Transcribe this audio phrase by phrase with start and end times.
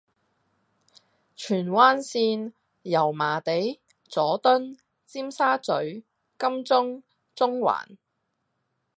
[1.35, 5.71] 荃灣綫：油麻地，佐敦，尖沙咀，
[6.39, 7.03] 金鐘，
[7.35, 7.97] 中環